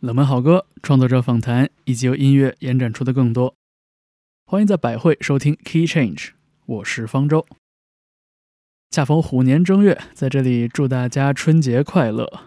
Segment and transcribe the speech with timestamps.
[0.00, 3.56] 冷门好歌、创作者访谈以及由音乐延展出的更多。
[4.46, 6.28] 欢迎在百汇收听 Key Change，
[6.66, 7.44] 我是方舟。
[8.90, 12.44] 恰逢虎年正月，在这里祝大家春节快乐。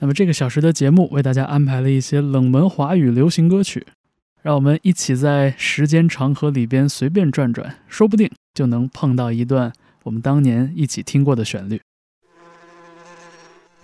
[0.00, 3.84] 那么这个小时的节目为大家安排了一些冷门华语流行歌曲，
[4.40, 9.72] 让我们一起在时间长河里边随便转转，说不定就能碰到一段
[10.04, 11.80] 我们当年一起听过的旋律。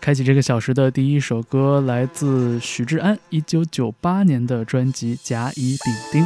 [0.04, 6.22] 开启这个小时的第一首歌来自许志安一九九八年的专辑《甲乙丙丁》。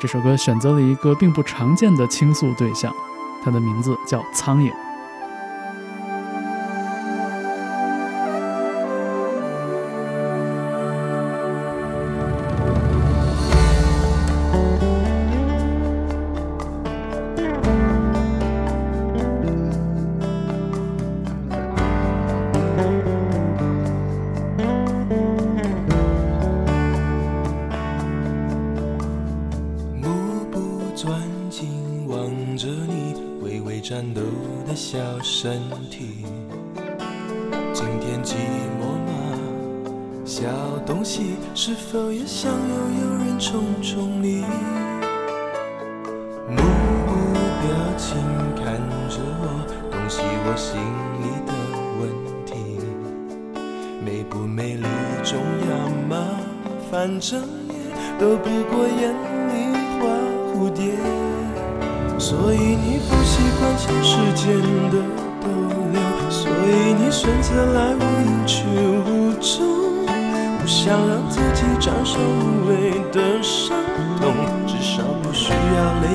[0.00, 2.90] 这首歌选择了一个并不常见的倾诉对象，
[3.44, 4.89] 它的名字叫苍蝇。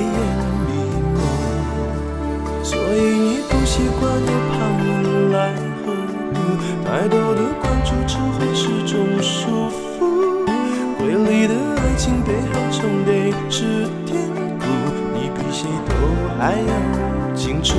[0.06, 0.18] 眼
[0.66, 0.68] 迷
[1.14, 1.18] 蒙，
[2.64, 4.56] 所以你不习惯有旁
[5.32, 5.36] 来
[5.84, 5.84] 和，
[6.84, 10.46] 太多的关注只会是种束缚。
[10.98, 14.14] 瑰丽的爱情背后总得是天
[14.58, 14.64] 苦，
[15.14, 15.90] 你比谁都
[16.38, 17.76] 还要清楚。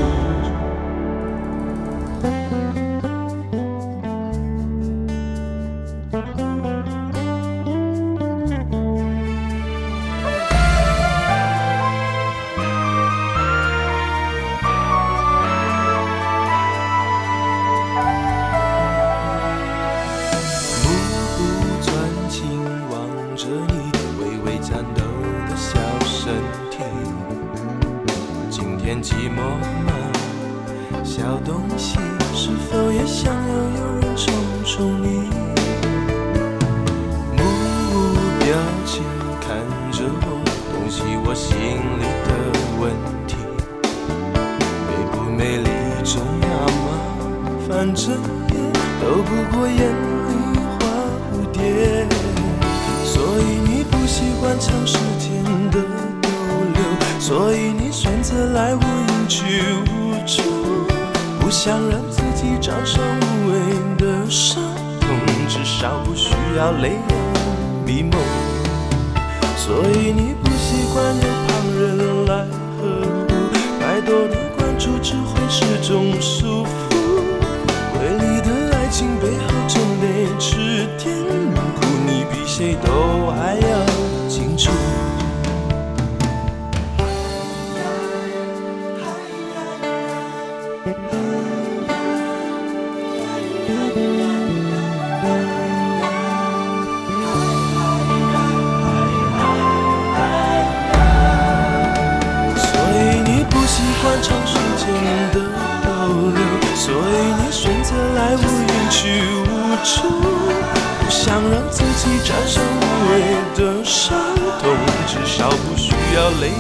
[116.30, 116.52] 泪眼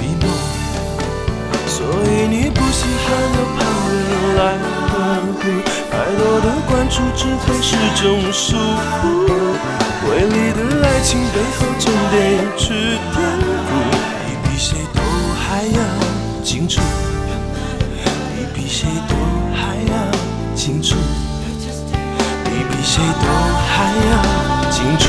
[0.20, 0.24] 蒙，
[1.66, 3.58] 所以你不稀罕有旁
[3.92, 4.40] 人来
[4.88, 4.92] 呵
[5.34, 5.40] 护，
[5.90, 7.68] 太多的关注只会是
[8.00, 9.02] 种束缚。
[10.06, 12.14] 瑰丽的爱情背后，总得
[12.56, 12.64] 去
[13.12, 13.16] 垫
[13.66, 13.70] 付。
[14.24, 14.96] 你比谁都
[15.36, 15.78] 还要
[16.44, 16.80] 清楚，
[18.34, 19.12] 你比谁都
[19.54, 19.92] 还要
[20.54, 20.96] 清楚，
[22.44, 23.26] 你比谁都
[23.68, 25.04] 还要清楚。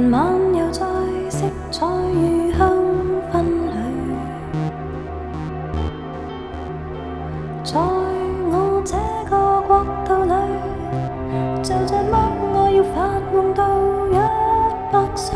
[0.00, 0.80] 人晚又在
[1.28, 2.74] 色彩與香
[3.30, 3.76] 薰裏，
[7.62, 7.78] 在
[8.48, 8.96] 我這
[9.28, 10.32] 個國度裏，
[11.62, 12.12] 就這麼
[12.54, 13.60] 我要發夢到
[14.08, 14.16] 一
[14.90, 15.28] 百歲。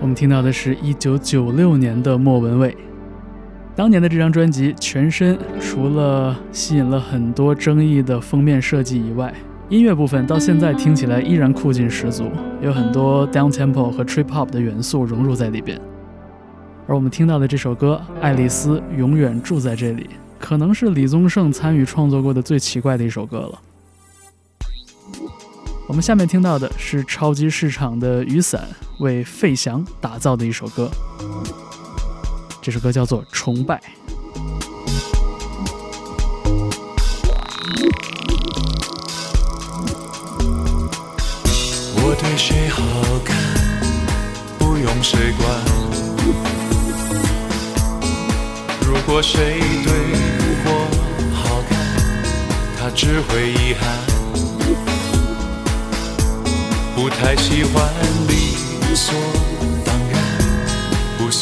[0.00, 2.91] 我们听到的是一九九六年的莫文蔚。
[3.74, 9.32] 当年的这张专辑全身除了吸引了很多争议的封面设计以外，
[9.70, 12.30] 音乐部分到现在听起来依然酷劲十足，
[12.60, 15.80] 有很多 down tempo 和 trip hop 的元素融入在里边。
[16.86, 20.02] 而我们听到的这首歌《爱丽丝永远住在这里》，
[20.38, 23.58] 可能是李宗盛参与创作过的最奇怪的一首歌了。
[25.88, 28.68] 我们下面听到的是超级市场的雨伞
[29.00, 30.90] 为费翔打造的一首歌，
[32.62, 33.74] 这首歌叫做《崇拜》。
[41.96, 42.80] 我对谁好
[43.24, 43.36] 看，
[44.60, 45.42] 不用谁管。
[48.86, 49.92] 如果谁对
[50.64, 50.86] 我
[51.34, 51.76] 好看，
[52.78, 53.82] 他只会遗憾。
[56.94, 57.92] 不太喜欢
[58.28, 58.54] 理
[58.94, 59.12] 所，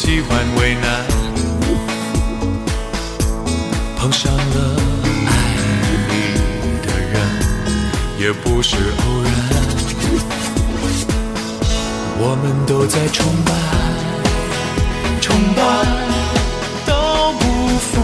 [0.03, 1.05] 喜欢为难。
[3.95, 4.75] 碰上了
[5.27, 5.29] 爱
[6.09, 6.11] 你
[6.81, 7.13] 的人，
[8.17, 9.31] 也不是偶然。
[12.17, 13.53] 我们都在崇拜，
[15.21, 15.61] 崇拜
[16.87, 18.01] 到不复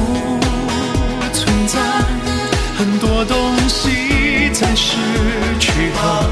[1.33, 1.79] 存在。
[2.77, 4.97] 很多东西在失
[5.59, 6.29] 去后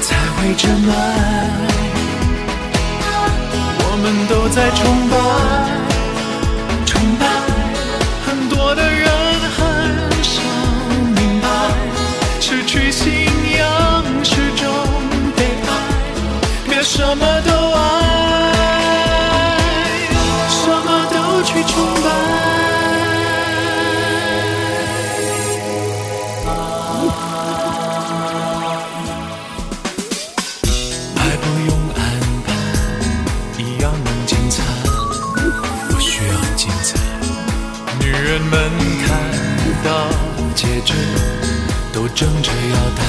[0.00, 1.91] 才会真爱。
[4.04, 5.61] 我们都在崇拜，
[42.14, 43.02] 争着要带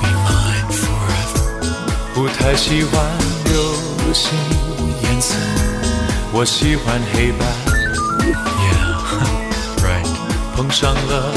[0.00, 0.88] be mine for
[2.12, 3.04] 不太喜欢
[3.44, 4.32] 流行
[5.02, 5.36] 颜色
[6.32, 7.44] 我喜欢黑白
[8.60, 8.96] yeah
[9.84, 10.08] right
[10.56, 11.32] 碰上了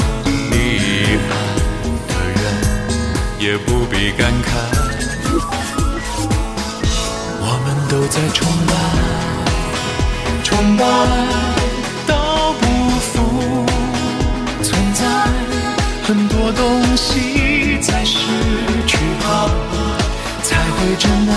[0.50, 1.28] 厉害
[2.08, 2.42] 的人
[3.38, 4.46] 也不必感慨
[7.40, 8.72] 我们都在崇拜
[10.42, 11.43] 崇拜。
[16.44, 18.18] 多东西才失
[18.86, 18.98] 去，
[20.42, 21.34] 才会真爱。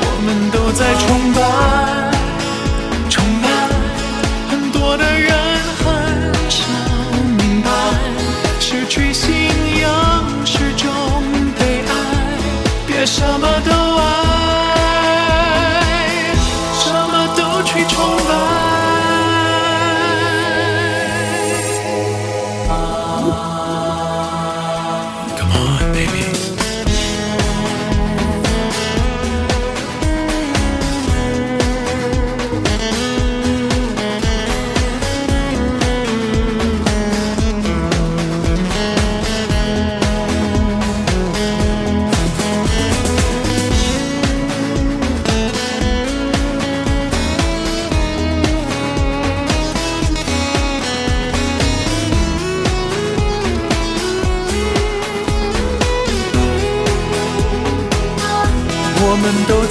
[0.00, 1.85] 我们都在崇拜。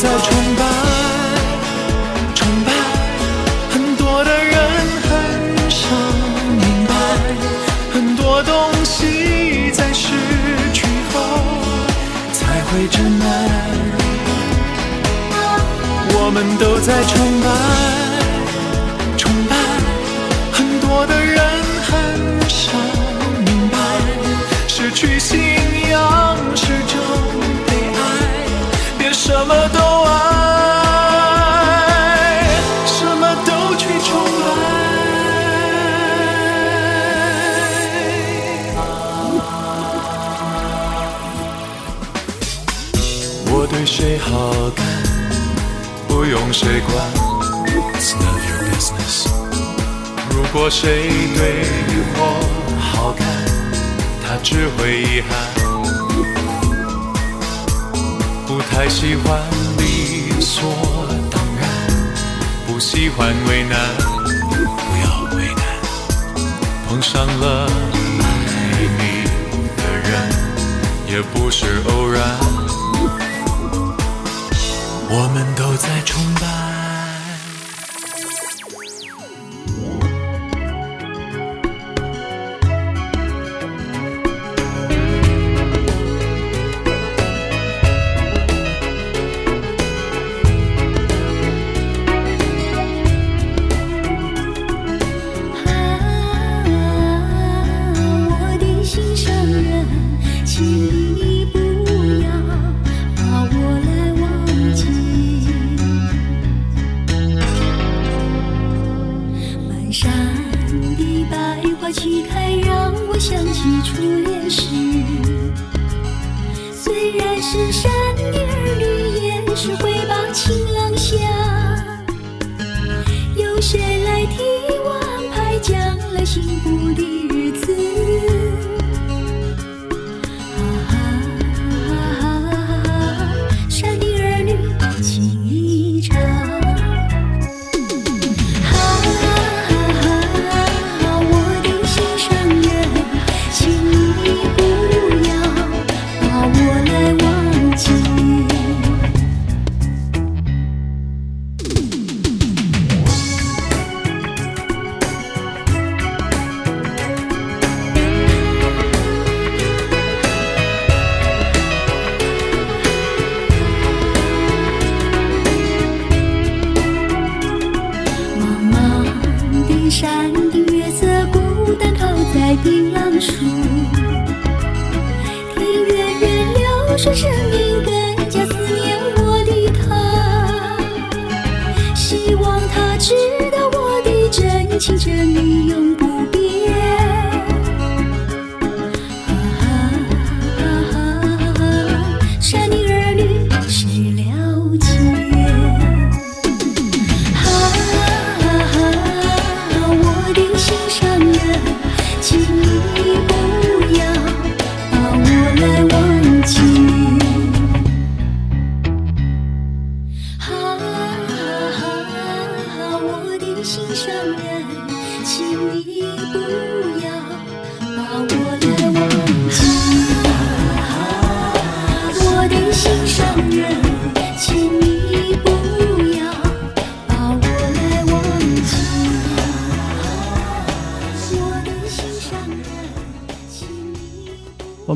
[0.05, 0.35] so.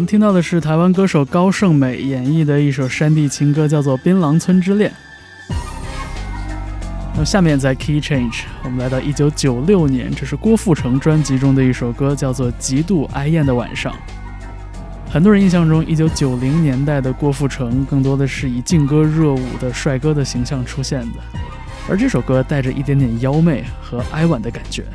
[0.10, 4.92] 听到的是台湾歌手高胜美演绎的一首山地情歌，叫做《槟榔村之恋》。
[7.14, 13.94] 那么下面在 Key Change，我们来到一九九六年，这是郭富城专辑中的一首歌，叫做《极度哀艳的晚上》。
[15.12, 21.20] 很多人印象中，一九九零年代的郭富城更多的是以劲歌热舞的帅哥的形象出现的，
[21.88, 24.86] 而这首歌带着一点点妖媚和哀婉的感觉。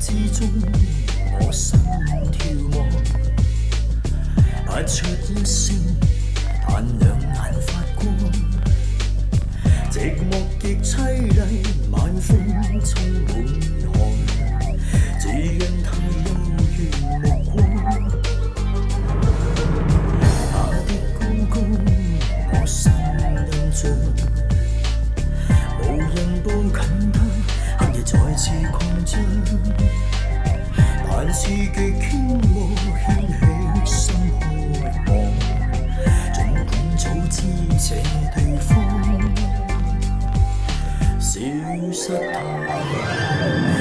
[0.00, 0.48] 漆黑之中，
[1.46, 1.78] 我心
[2.32, 2.45] 跳，
[4.86, 5.74] 出一聲，
[6.68, 8.06] 但两眼发光。
[9.90, 10.94] 寂寞极凄
[11.26, 12.38] 厉，晚风
[12.84, 12.94] 充
[13.26, 13.28] 满
[13.92, 13.98] 寒，
[15.18, 15.86] 只因他
[16.22, 16.28] 幽
[16.76, 16.78] 怨
[17.20, 17.54] 目光。
[20.52, 20.88] 他的
[21.18, 21.54] 高高，
[22.52, 22.76] 我心
[23.50, 23.82] 印象。
[25.80, 26.14] 无人
[26.44, 26.78] 步近
[27.12, 27.14] 他，
[27.78, 28.74] 黑夜再次擴
[29.04, 29.12] 張，
[31.10, 32.46] 但是極傾慕
[37.88, 37.94] 这
[38.34, 38.74] 地方
[41.20, 41.38] 消
[41.92, 43.75] 失他，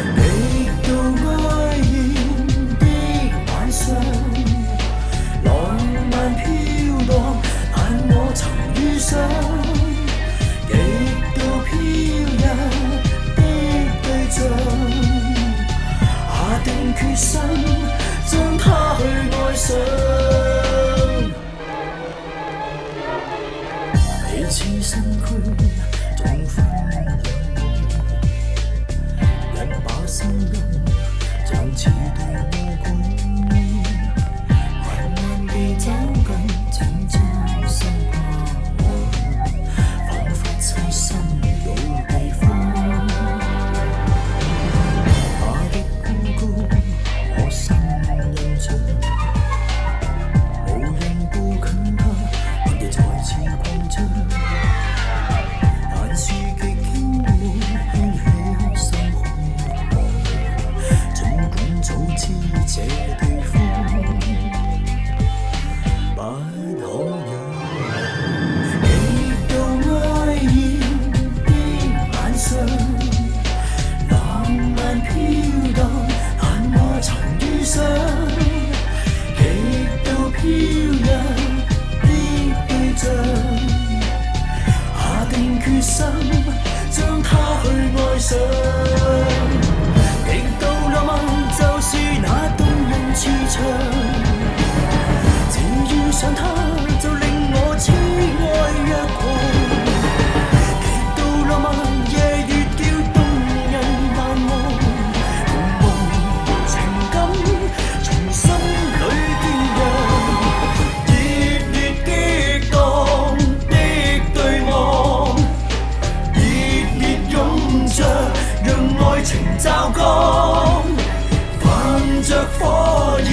[122.60, 123.29] 火热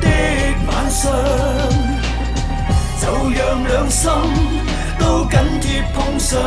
[0.00, 0.06] 的
[0.66, 1.12] 晚上，
[3.00, 4.10] 就让两心
[4.98, 6.38] 都紧贴碰上。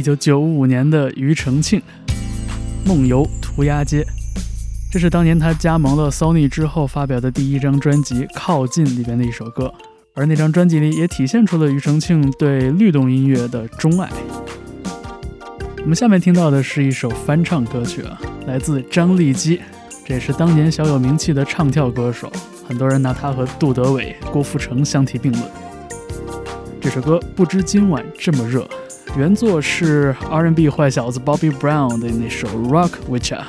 [0.00, 1.78] 一九九五年的庾澄庆
[2.88, 4.02] 《梦游涂鸦街》，
[4.90, 9.70] 这是当年他加盟了 Sony 之后发表的第一张专辑《靠近》里边的一首歌，
[10.14, 14.08] 而那张专辑里也体现出了庾澄庆对律动音乐的钟爱。
[15.82, 19.60] 我们下面听到的是一首翻唱歌曲啊，来自张立基，
[20.06, 22.32] 这也是当年小有名气的唱跳歌手，
[22.66, 25.44] 很多人拿他和杜德伟、郭富城相提并论。
[26.80, 28.66] 这首歌不知今晚这么热。
[29.16, 33.42] 原作是 R&B 坏小子 Bobby Brown 的那首 Rock Witcher。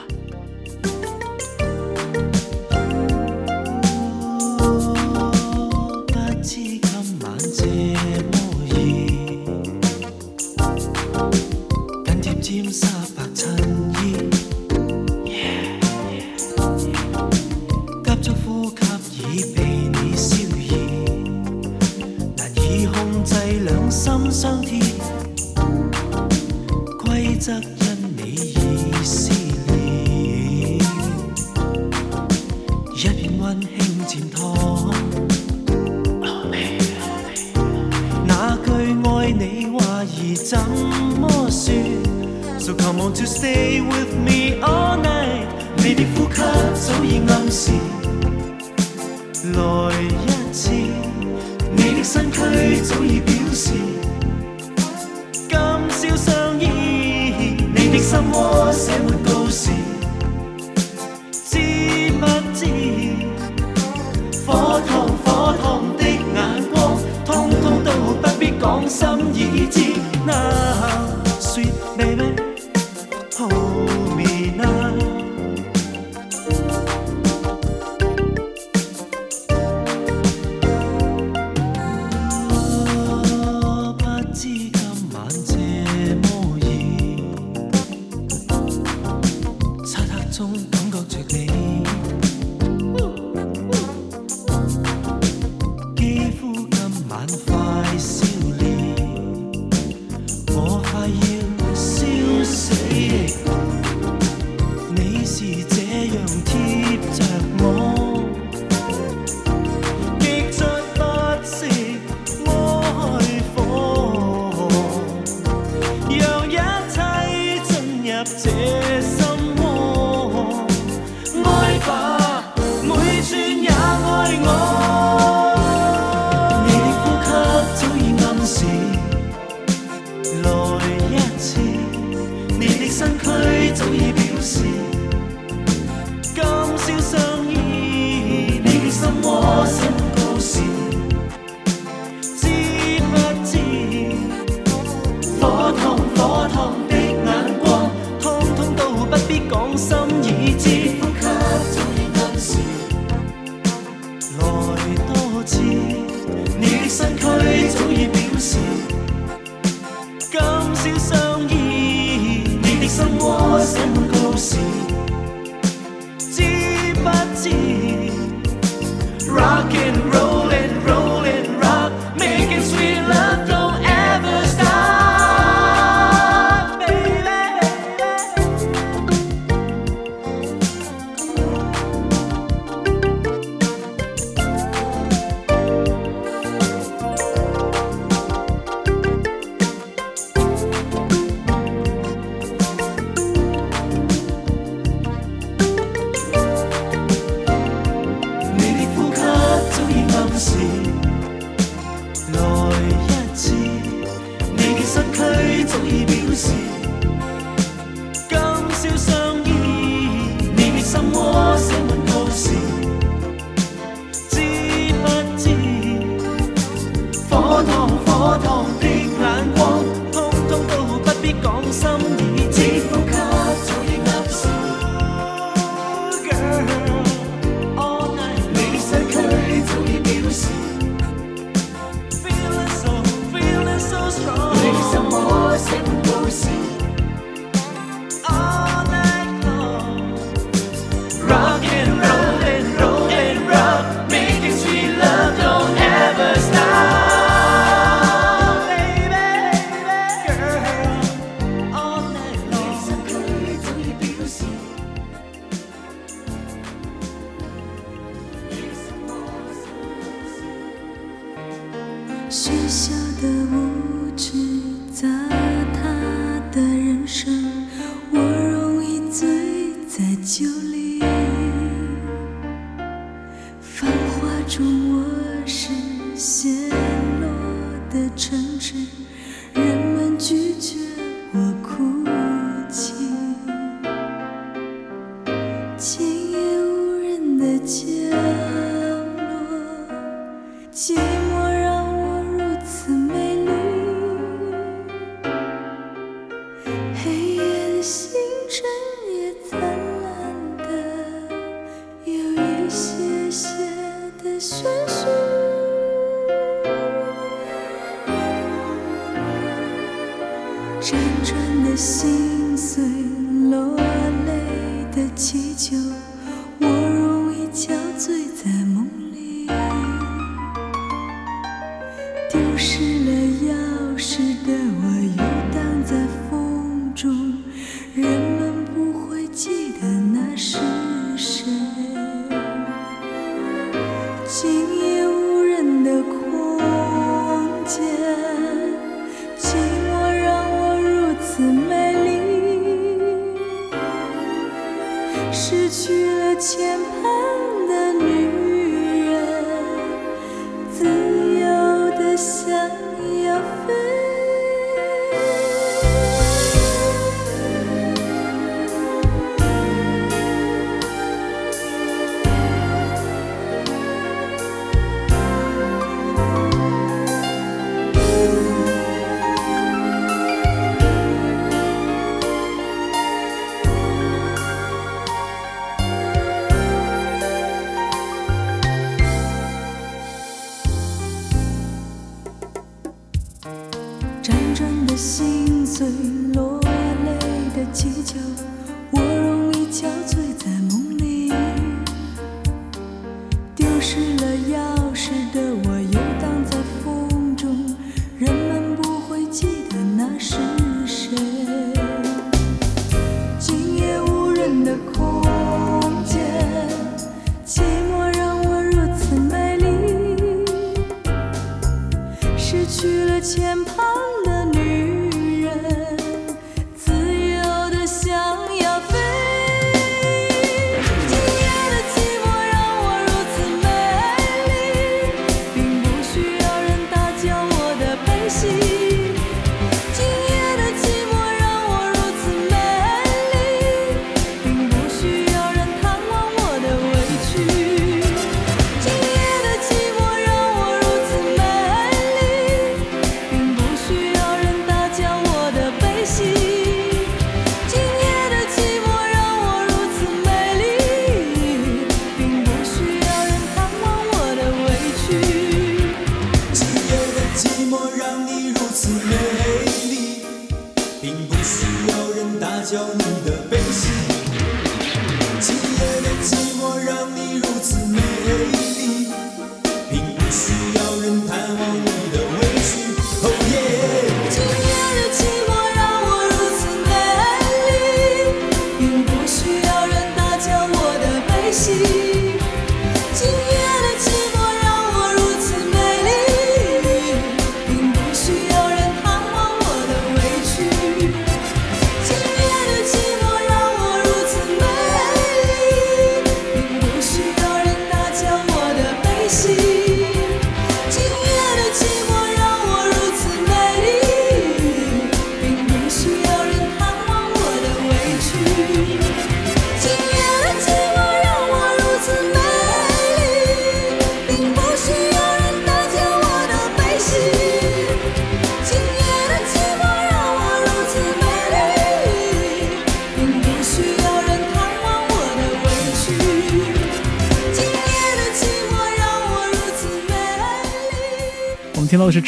[461.41, 463.20] 不需要人打搅你。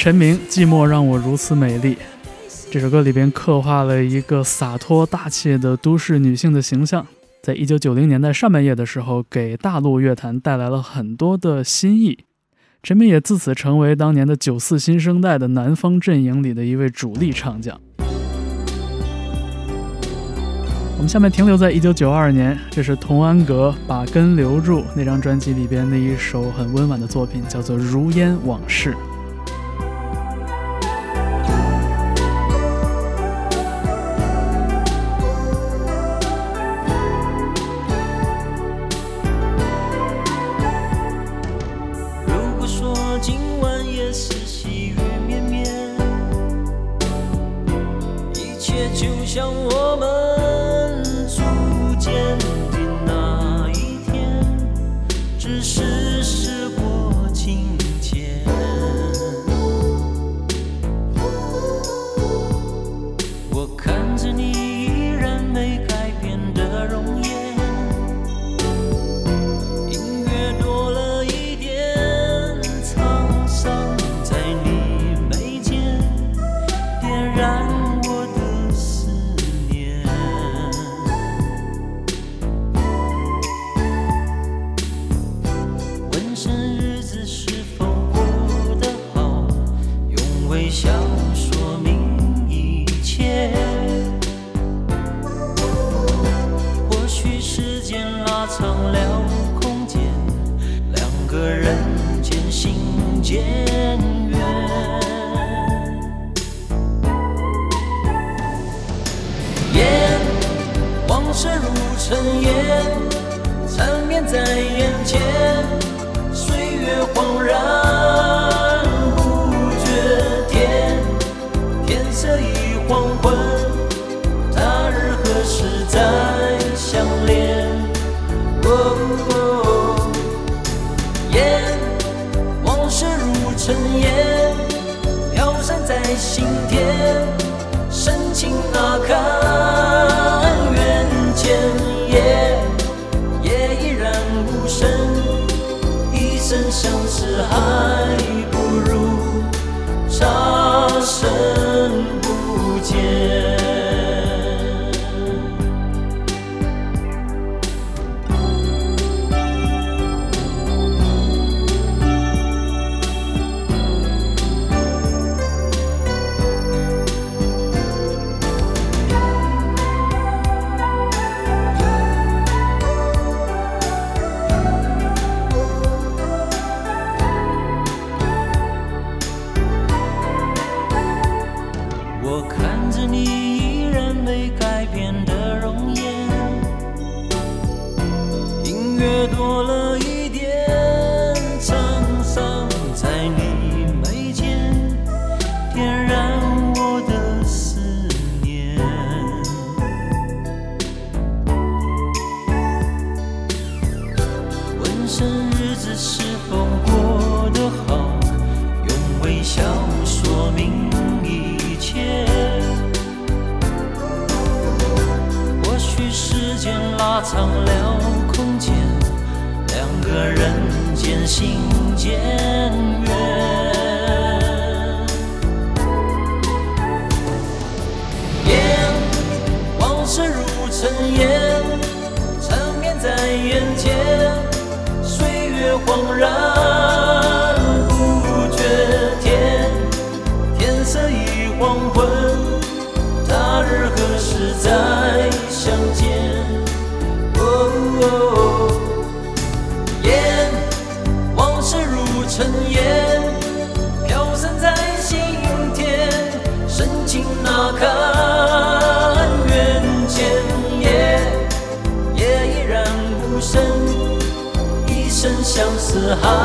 [0.03, 1.97] 陈明寂寞让我如此美丽。
[2.69, 7.07] 这首歌里边刻画了一个洒脱大气的都市女性的形象。
[7.41, 12.25] 在一九九零年代上半叶的时候给大陆乐坛带来了很多的新意。
[12.81, 17.79] 陈明也自此成为当年的九四新生代的南方阵营里的一位主力唱将。
[20.97, 28.93] 我们下面停留在一九九二年这是童安格把根留住那张专辑里边的一首很温婉的作品叫做如烟往事。
[43.25, 45.65] 今晚也是细雨绵绵，
[48.35, 50.12] 一切就像我们。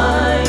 [0.08, 0.47] time.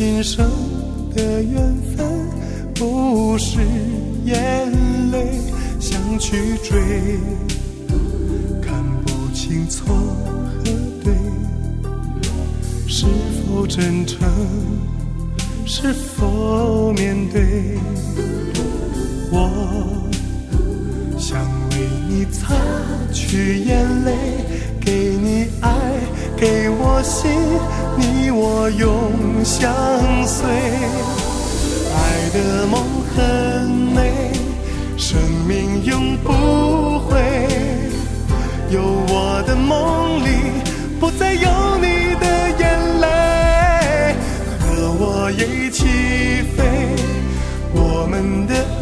[0.00, 0.49] 今生
[33.14, 34.32] 很美
[34.96, 37.20] 生命永不悔
[38.70, 40.30] 有我的梦里
[41.00, 42.26] 不再有你的
[42.58, 44.14] 眼泪
[44.60, 45.86] 和我一起
[46.56, 46.94] 飞
[47.72, 48.79] 我们的。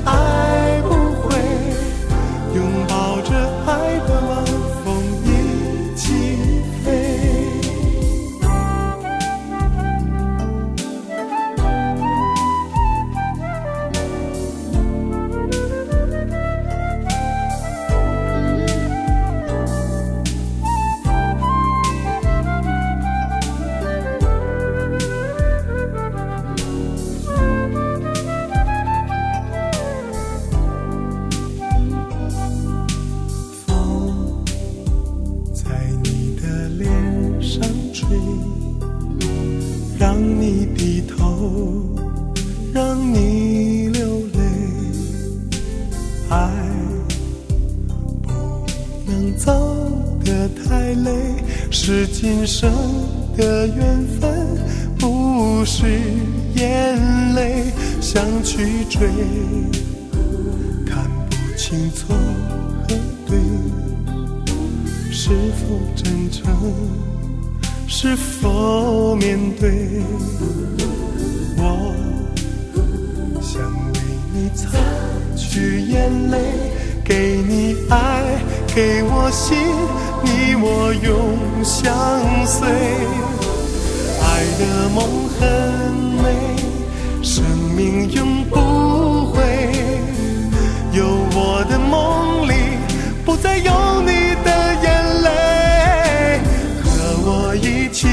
[51.91, 52.71] 是今生
[53.35, 54.31] 的缘分
[54.99, 55.87] 不是
[56.55, 57.65] 眼泪
[57.99, 59.09] 想去追
[60.85, 62.95] 看不清错和
[63.27, 63.39] 对
[65.11, 66.55] 是否真诚
[67.87, 70.03] 是否面对
[71.57, 71.95] 我
[73.41, 74.01] 想为
[74.35, 74.79] 你擦
[75.35, 76.39] 去眼泪
[77.03, 78.39] 给你爱
[78.75, 79.57] 给我幸
[80.23, 82.69] 你我永相随。
[84.21, 85.93] 爱的梦很
[86.23, 86.27] 美
[87.23, 87.45] 生
[87.77, 89.39] 命永不悔。
[90.93, 91.05] 有
[91.35, 92.53] 我的梦里
[93.25, 96.41] 不再有你的眼泪
[96.83, 96.91] 和
[97.25, 98.09] 我一起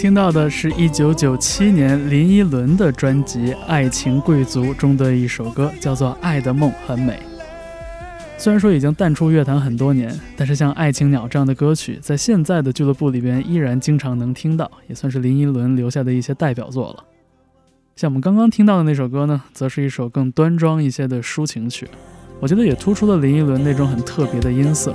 [0.00, 7.12] 听到的是一九九七年林依轮的专辑《爱情贵族》中的一首歌，叫做《爱的梦很美》。
[8.38, 17.04] 虽然说已经淡出乐坛很多年，但是像《爱情鸟》这样的歌曲，在现在的俱乐部里边依然经常能听到，也算是林依轮留下的一些代表作了。
[17.94, 21.86] 像我们刚刚听到的那首歌呢，则是一首更端庄一些的抒情曲，
[22.40, 24.94] 我觉得也突出了林依轮那种很特别的音色。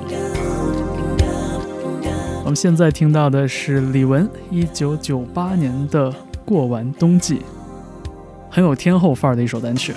[2.46, 6.12] 我们现在听到的是李玟一九九八年的
[6.46, 7.38] 《过完冬季》，
[8.52, 9.96] 很有天后范儿的一首单曲。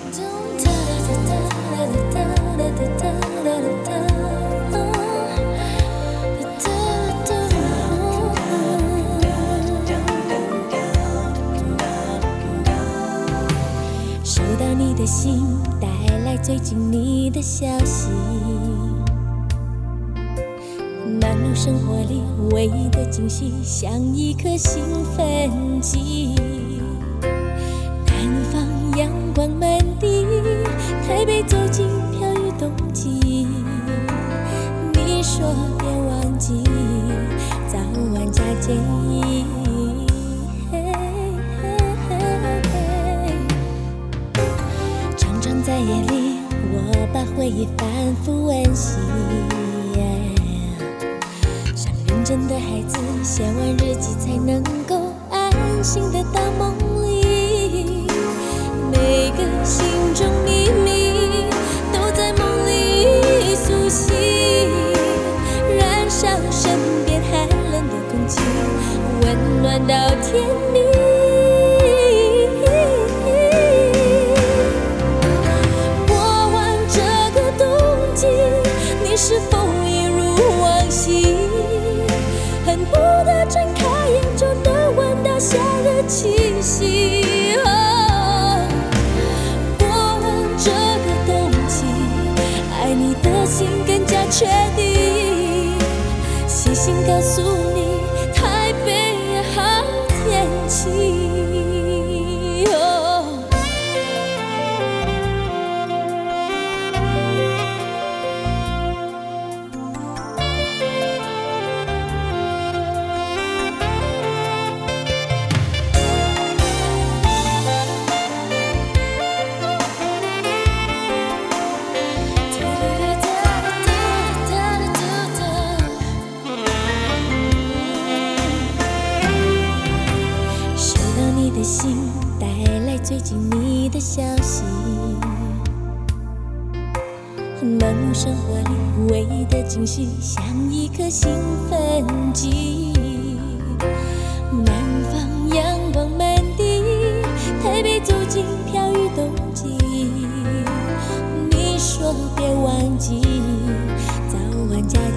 [14.25, 15.45] 收到你的信，
[15.79, 15.87] 带
[16.25, 18.09] 来最近你的消息。
[21.39, 22.21] 忙碌生活里
[22.51, 24.83] 唯一的惊喜，像一颗兴
[25.17, 26.35] 奋剂。
[27.23, 28.67] 南方
[28.97, 30.27] 阳光满地，
[31.07, 33.47] 台北走进飘雨冬季。
[34.93, 35.89] 你说别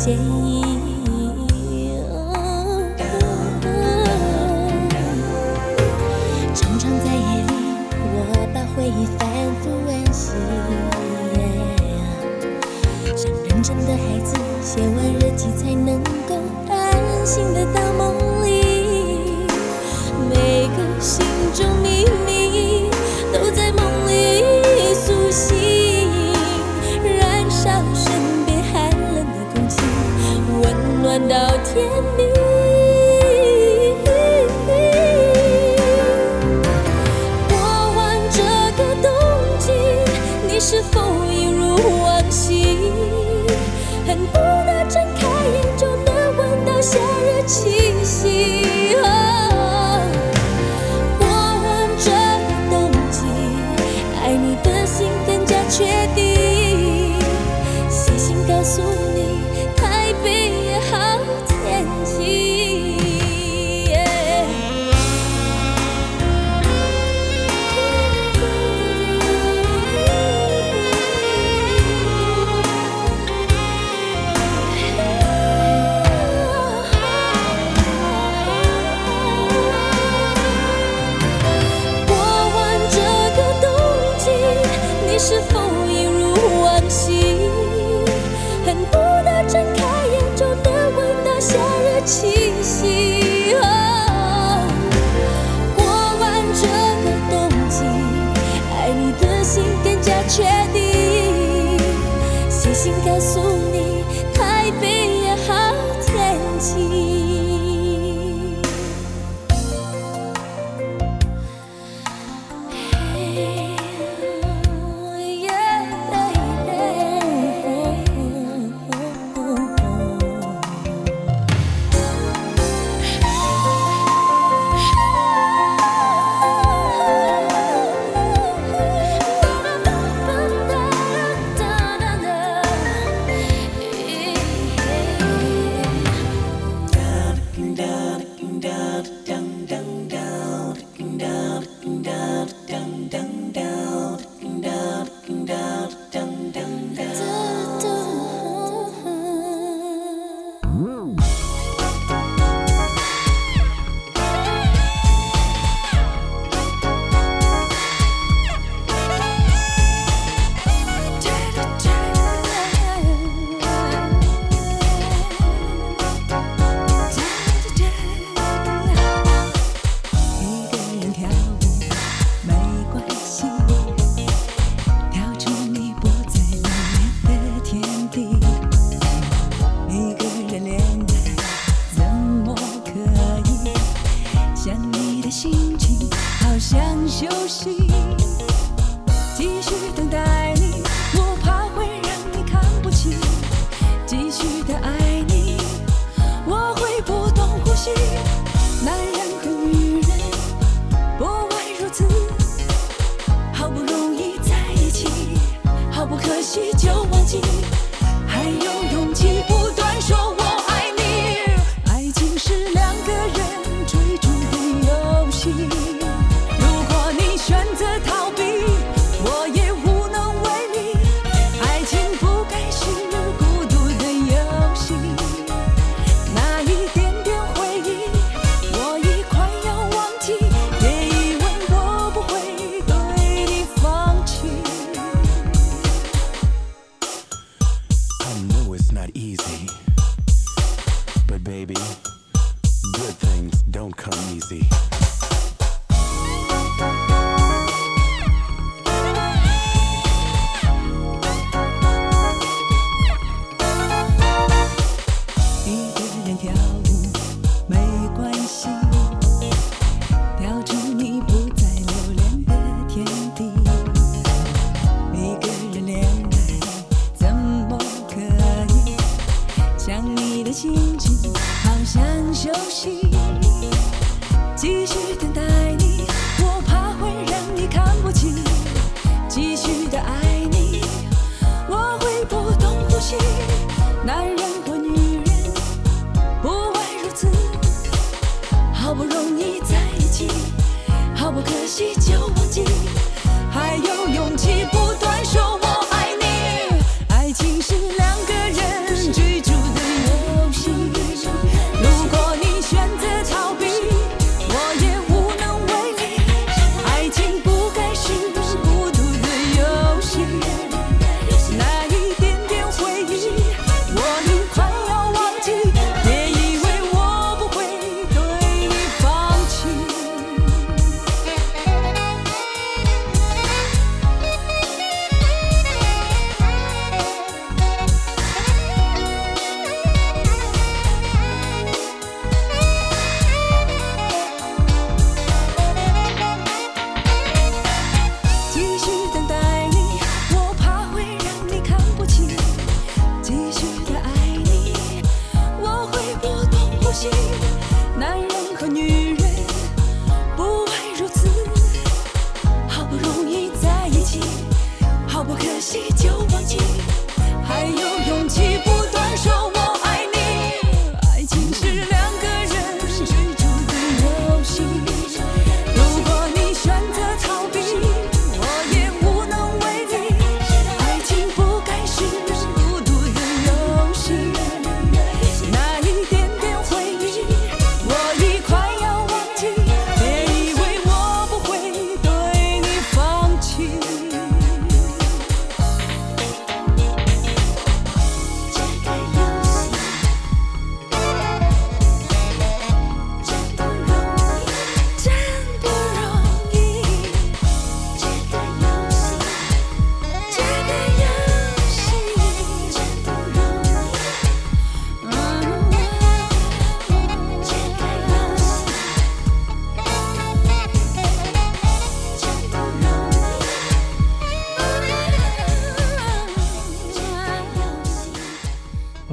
[0.04, 0.71] 建议。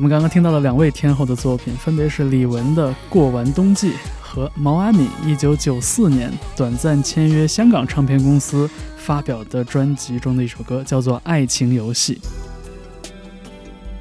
[0.09, 3.91] 们刚刚听到了两位天后的作品，分别是李玟的《过完冬季》
[4.23, 12.15] 和毛阿敏一九九四年短暂签约香港唱片公司发表的专辑中的一首歌，叫做《爱情游戏》。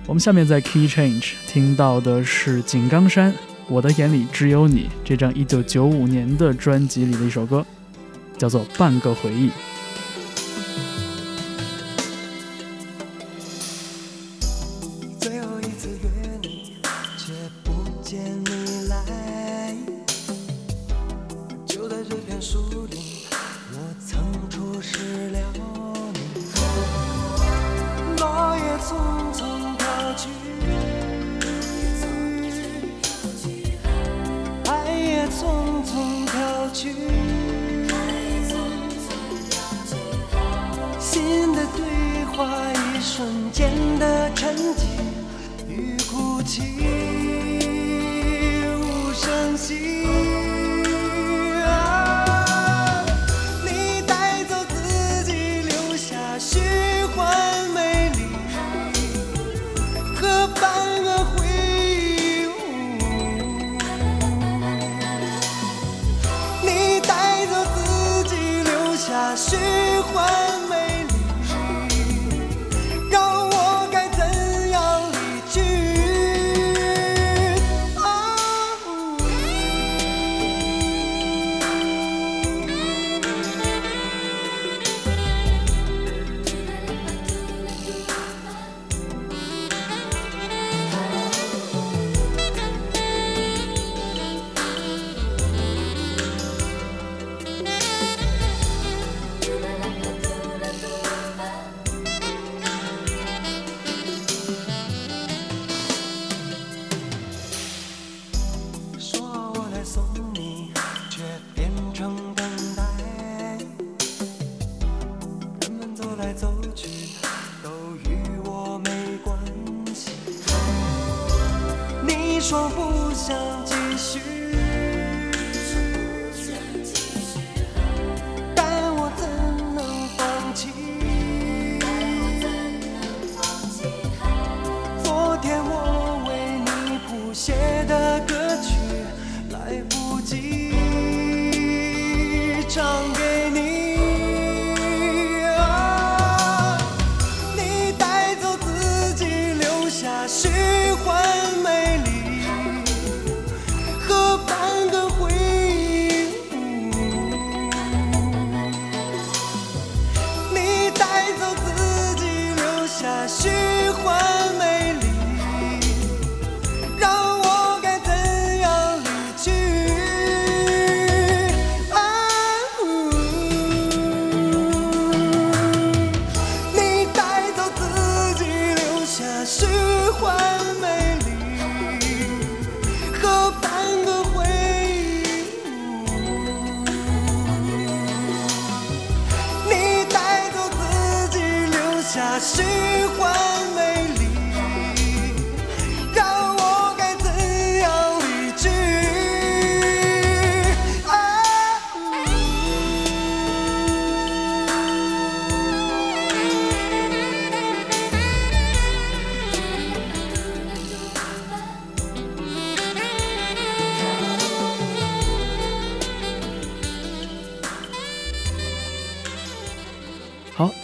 [0.05, 3.33] 我们下面在 Key Change 听到的是井冈山
[3.67, 7.65] 《我的眼里只有你》这张一九九五年的专辑里的一首歌，
[8.37, 9.49] 叫做《半个回忆》。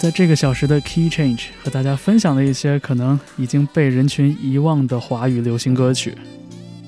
[0.03, 6.13] 在这个小时的 Key Change 和大家分享了一些可能已经被人群遗忘的华语流行歌曲。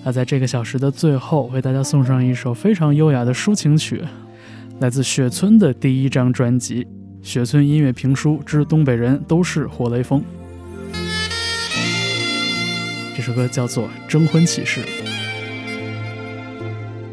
[0.03, 4.03] 那在这个小时的最后，为大家送上一首非常优雅的抒情曲，
[4.82, 6.84] 来自雪村的第一张专辑
[7.22, 10.20] 《雪村音乐评书之东北人都是活雷锋》。
[13.16, 14.82] 这首歌叫做《征婚启事》。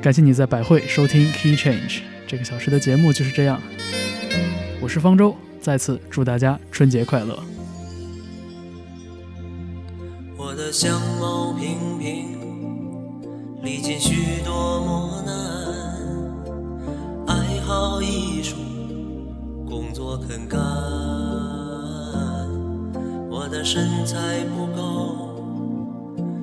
[0.03, 3.63] 感谢你在百汇收听 Key Change 这个小时的节目，就是这样。
[4.81, 7.39] 我是方舟，再次祝大家春节快乐。
[10.37, 12.37] 我的相貌平平，
[13.63, 15.35] 历经许多磨难，
[17.29, 18.57] 爱好艺术，
[19.65, 20.61] 工作肯干。
[23.31, 25.17] 我的身材不高，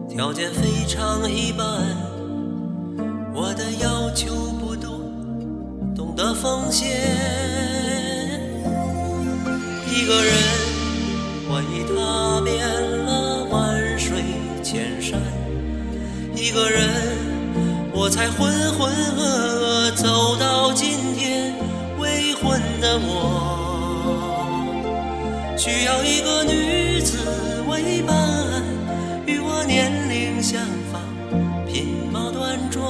[0.07, 1.67] 条件非常一般。
[3.34, 5.01] 我的要求不多，
[5.93, 7.89] 懂得奉献。
[10.10, 10.34] 一个人
[11.47, 12.66] 我已踏遍
[13.05, 14.24] 了万水
[14.64, 15.22] 千山
[16.36, 16.89] 一个人
[17.93, 21.53] 我才浑浑噩噩走到今天。
[21.99, 24.34] 未婚的我
[25.55, 27.20] 需要一个女子
[27.68, 28.18] 为伴
[29.28, 31.03] 与我年龄相仿
[31.68, 32.82] 品貌端庄。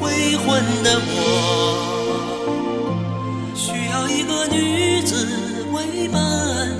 [0.00, 1.77] 未婚的我
[6.08, 6.70] 为伴，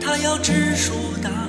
[0.00, 1.41] 她要知书达